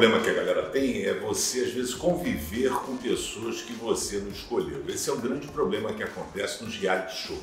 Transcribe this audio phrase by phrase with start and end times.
[0.00, 4.30] problema que a galera tem é você, às vezes, conviver com pessoas que você não
[4.30, 4.82] escolheu.
[4.88, 7.42] Esse é o grande problema que acontece nos reality shows.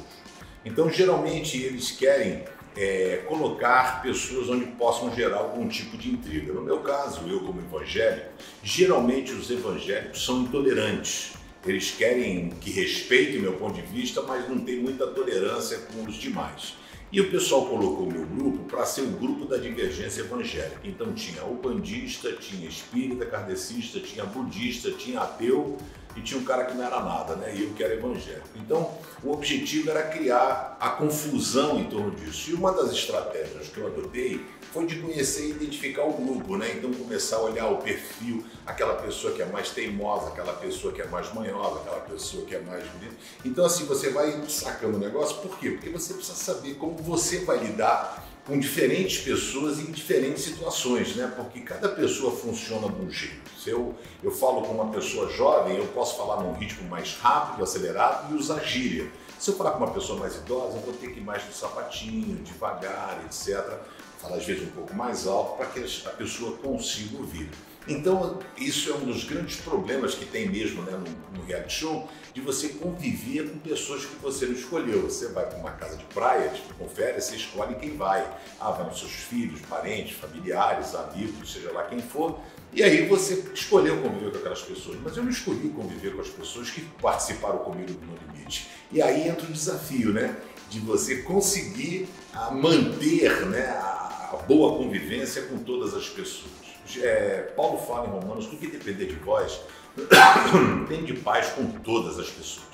[0.66, 2.46] Então, geralmente, eles querem
[2.76, 6.52] é, colocar pessoas onde possam gerar algum tipo de intriga.
[6.52, 8.32] No meu caso, eu como evangélico,
[8.64, 11.34] geralmente os evangélicos são intolerantes.
[11.64, 16.16] Eles querem que respeite meu ponto de vista, mas não tem muita tolerância com os
[16.16, 16.74] demais.
[17.10, 20.82] E o pessoal colocou meu grupo para ser o grupo da divergência evangélica.
[20.84, 25.78] Então tinha o bandista, tinha espírita, kardecista, tinha budista, tinha ateu
[26.18, 27.54] e tinha um cara que não era nada, né?
[27.56, 28.48] E eu que era evangélico.
[28.56, 28.92] Então
[29.24, 32.50] o objetivo era criar a confusão em torno disso.
[32.50, 36.74] E uma das estratégias que eu adotei foi de conhecer e identificar o grupo, né?
[36.76, 41.02] Então começar a olhar o perfil, aquela pessoa que é mais teimosa, aquela pessoa que
[41.02, 43.16] é mais manhosa, aquela pessoa que é mais bonita.
[43.46, 45.72] Então assim, você vai sacando o negócio, por quê?
[45.72, 51.32] Porque você precisa saber como você vai lidar com diferentes pessoas em diferentes situações, né?
[51.36, 53.52] Porque cada pessoa funciona de um jeito.
[53.62, 57.62] Se eu, eu falo com uma pessoa jovem, eu posso falar num ritmo mais rápido,
[57.62, 59.12] acelerado e usar gíria.
[59.38, 61.52] Se eu falar com uma pessoa mais idosa, eu vou ter que ir mais no
[61.52, 63.80] sapatinho, devagar, etc.
[64.18, 67.50] Falar às vezes um pouco mais alto para que a pessoa consiga ouvir.
[67.88, 72.10] Então, isso é um dos grandes problemas que tem mesmo né, no, no reality show,
[72.34, 75.04] de você conviver com pessoas que você não escolheu.
[75.04, 78.28] Você vai para uma casa de praia, tipo, confere, você escolhe quem vai.
[78.60, 82.40] Ah, nos seus filhos, parentes, familiares, amigos, seja lá quem for.
[82.74, 85.00] E aí você escolheu conviver com aquelas pessoas.
[85.02, 88.68] Mas eu não escolhi conviver com as pessoas que participaram comigo No Limite.
[88.92, 90.36] E aí entra o desafio, né?
[90.70, 94.07] De você conseguir ah, manter né, a
[94.48, 96.68] boa convivência com todas as pessoas
[97.02, 99.60] é, Paulo fala em Romanos, tudo que depender de vós,
[100.88, 102.66] tem de paz com todas as pessoas.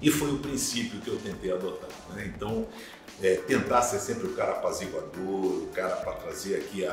[0.00, 1.88] E foi o princípio que eu tentei adotar.
[2.14, 2.32] Né?
[2.34, 2.66] Então,
[3.22, 6.92] é, tentar ser sempre o cara apaziguador, o cara para trazer aqui a,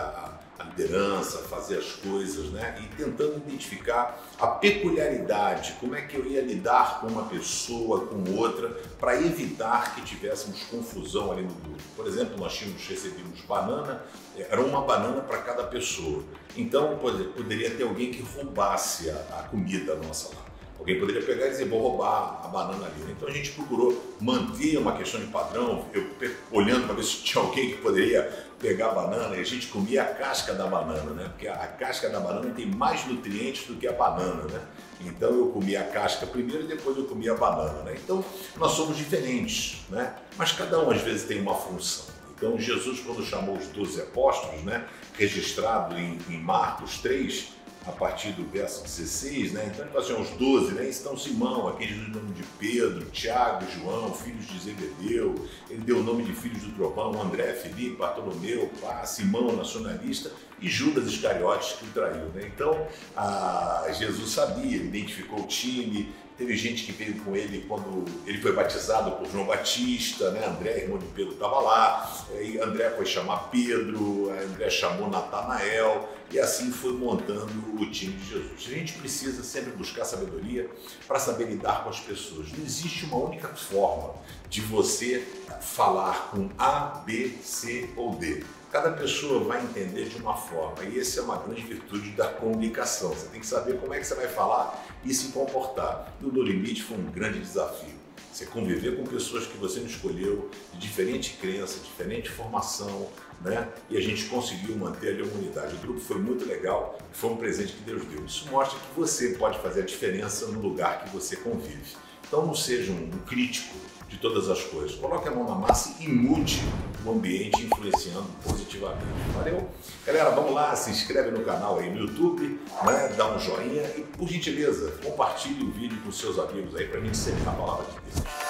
[0.60, 2.76] a, liderança, fazer as coisas, né?
[2.82, 8.24] E tentando identificar a peculiaridade, como é que eu ia lidar com uma pessoa, com
[8.38, 11.84] outra, para evitar que tivéssemos confusão ali no grupo.
[11.96, 14.02] Por exemplo, nós tínhamos, recebíamos banana,
[14.38, 16.24] era uma banana para cada pessoa.
[16.56, 16.98] Então,
[17.36, 20.53] poderia ter alguém que roubasse a, a comida nossa lá.
[20.84, 23.10] Alguém poderia pegar e dizer, vou roubar a banana ali.
[23.10, 26.06] Então a gente procurou manter uma questão de padrão, eu
[26.52, 28.30] olhando para ver se tinha alguém que poderia
[28.60, 31.30] pegar a banana e a gente comia a casca da banana, né?
[31.30, 34.62] Porque a casca da banana tem mais nutrientes do que a banana, né?
[35.00, 37.96] Então eu comia a casca primeiro e depois eu comia a banana, né?
[38.04, 38.24] Então
[38.58, 40.14] nós somos diferentes, né?
[40.38, 42.14] Mas cada um às vezes tem uma função.
[42.36, 44.86] Então Jesus, quando chamou os doze apóstolos, né?
[45.18, 47.54] Registrado em, em Marcos 3,
[47.86, 49.72] a partir do verso 16, né?
[49.74, 50.88] Então, nós temos os 12, né?
[50.88, 55.36] Estão Simão, aquele do nome de Pedro, Tiago, João, filhos de Zebedeu,
[55.70, 60.70] ele deu o nome de filhos do trovão, André, Felipe, Bartolomeu, Pá, Simão, nacionalista, e
[60.70, 62.50] Judas Iscariotes que o traiu, né?
[62.54, 68.06] Então, a, Jesus sabia, ele identificou o time, Teve gente que veio com ele quando
[68.26, 70.46] ele foi batizado por João Batista, né?
[70.48, 72.26] André, irmão de Pedro, estava lá.
[72.42, 78.30] E André foi chamar Pedro, André chamou Natanael, e assim foi montando o time de
[78.30, 78.66] Jesus.
[78.66, 80.68] A gente precisa sempre buscar sabedoria
[81.08, 82.52] para saber lidar com as pessoas.
[82.52, 84.16] Não existe uma única forma
[84.50, 85.28] de você
[85.62, 88.44] falar com A, B, C ou D.
[88.74, 93.12] Cada pessoa vai entender de uma forma e essa é uma grande virtude da comunicação.
[93.12, 96.12] Você tem que saber como é que você vai falar e se comportar.
[96.20, 97.94] E o No Limite foi um grande desafio.
[98.32, 103.10] Você conviver com pessoas que você não escolheu, de diferente crença, diferente formação,
[103.42, 103.70] né?
[103.92, 105.76] E a gente conseguiu manter a humanidade.
[105.76, 108.26] O grupo foi muito legal, foi um presente que Deus deu.
[108.26, 111.96] Isso mostra que você pode fazer a diferença no lugar que você convive.
[112.28, 113.76] Então não seja um crítico
[114.10, 114.96] de todas as coisas.
[114.96, 116.60] Coloque a mão na massa e mude
[117.06, 119.06] o ambiente influenciando positivamente.
[119.34, 119.70] Valeu?
[120.06, 123.14] Galera, vamos lá, se inscreve no canal aí no YouTube, né?
[123.16, 127.04] dá um joinha e, por gentileza, compartilhe o vídeo com seus amigos aí para a
[127.04, 128.43] gente semear a palavra de Deus.